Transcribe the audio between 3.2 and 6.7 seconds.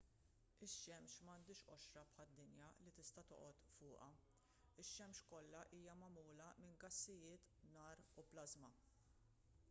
toqgħod fuqha ix-xemx kollha hija magħmula